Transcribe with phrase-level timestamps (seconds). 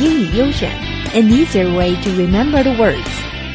[0.00, 0.70] 英语优选，
[1.14, 3.08] an easier way to remember the words,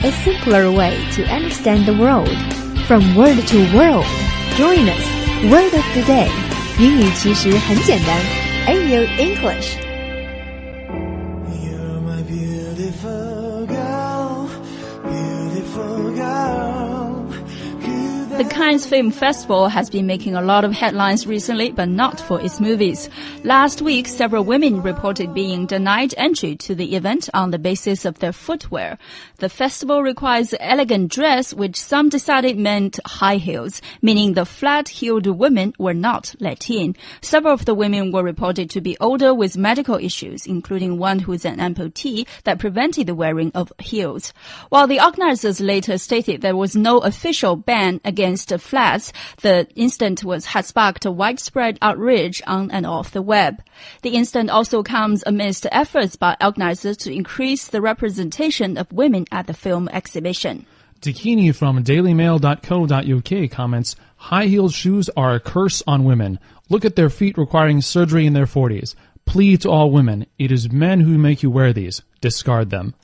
[0.03, 2.29] a simpler way to understand the world.
[2.87, 4.05] From word to world,
[4.57, 5.03] join us.
[5.51, 6.29] Word of the day，
[6.79, 8.17] 英语其实很简单。
[8.67, 9.77] A new English。
[18.42, 22.40] The Cannes Film Festival has been making a lot of headlines recently, but not for
[22.40, 23.08] its movies.
[23.44, 28.18] Last week, several women reported being denied entry to the event on the basis of
[28.18, 28.98] their footwear.
[29.36, 35.72] The festival requires elegant dress, which some decided meant high heels, meaning the flat-heeled women
[35.78, 36.96] were not let in.
[37.20, 41.44] Several of the women were reported to be older with medical issues, including one who's
[41.44, 44.32] an amputee that prevented the wearing of heels.
[44.68, 50.46] While the organizers later stated there was no official ban against flats, the incident was
[50.46, 53.62] has sparked widespread outrage on and off the web.
[54.02, 59.46] The incident also comes amidst efforts by organizers to increase the representation of women at
[59.46, 60.66] the film exhibition.
[61.00, 66.38] Dakini from dailymail.co.uk comments, high heeled shoes are a curse on women.
[66.68, 68.94] Look at their feet requiring surgery in their 40s.
[69.24, 70.26] Plea to all women.
[70.38, 72.02] It is men who make you wear these.
[72.20, 72.94] Discard them.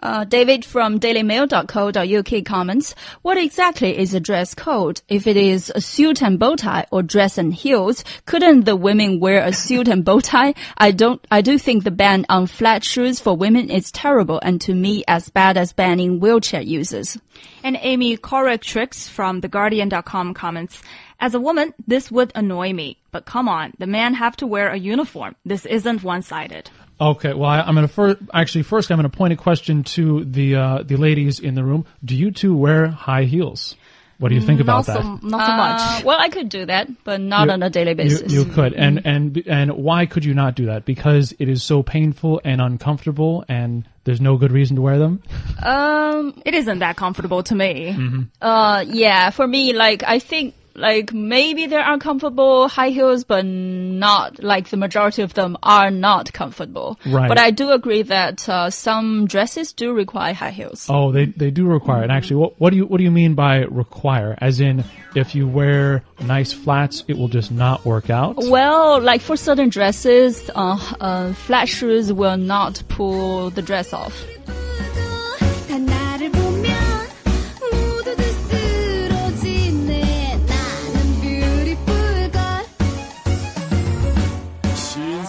[0.00, 5.00] Uh, David from dailymail.co.uk comments, what exactly is a dress code?
[5.08, 9.20] If it is a suit and bow tie or dress and heels, couldn't the women
[9.20, 10.54] wear a suit and bow tie?
[10.76, 14.60] I don't, I do think the ban on flat shoes for women is terrible and
[14.62, 17.18] to me as bad as banning wheelchair users.
[17.62, 20.82] And Amy Correctrix from TheGuardian.com comments,
[21.18, 22.98] as a woman, this would annoy me.
[23.10, 25.34] But come on, the men have to wear a uniform.
[25.44, 26.70] This isn't one-sided.
[27.00, 29.82] Okay, well, I, I'm going to first, actually, first, I'm going to point a question
[29.84, 31.84] to the uh, the ladies in the room.
[32.04, 33.74] Do you two wear high heels?
[34.18, 35.22] What do you think about not that?
[35.22, 35.56] not so Uh,
[35.98, 36.04] much.
[36.04, 38.32] well, I could do that, but not You- on a daily basis.
[38.32, 40.86] you could, and and and why could you not do that?
[40.86, 45.20] Because it is so painful and uncomfortable, and there's no good reason to wear them.
[45.62, 47.94] um, It isn't that comfortable to me.
[48.40, 53.44] Uh, yeah, for me, like, I think, like, maybe there are comfortable high heels, but
[53.44, 56.98] not, like, the majority of them are not comfortable.
[57.06, 57.28] Right.
[57.28, 60.86] But I do agree that, uh, some dresses do require high heels.
[60.88, 62.10] Oh, they they do require it.
[62.10, 64.36] Actually, what what do you what do you mean by require?
[64.38, 68.36] As in, if you wear nice flats, it will just not work out.
[68.36, 74.22] Well, like, for certain dresses, uh, uh, flat shoes will not pull the dress off.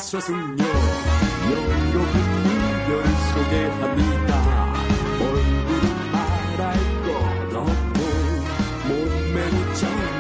[0.07, 0.37] 있어서요.
[1.47, 2.05] 여유로운
[2.45, 3.03] 이별
[3.33, 4.31] 소개합니다.
[5.19, 6.63] 얼굴은 말할
[7.03, 7.09] 것
[7.57, 7.99] 없고
[8.87, 10.16] 몸매는 정